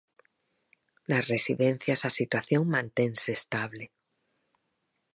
Nas 1.09 1.25
residencias 1.33 2.01
a 2.09 2.11
situación 2.19 2.63
mantense 2.75 3.29
estable. 3.39 3.85